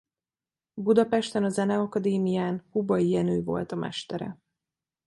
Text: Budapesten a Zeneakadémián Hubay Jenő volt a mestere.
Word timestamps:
Budapesten 0.73 1.43
a 1.43 1.49
Zeneakadémián 1.49 2.63
Hubay 2.73 3.09
Jenő 3.09 3.43
volt 3.43 3.71
a 3.71 3.75
mestere. 3.75 4.37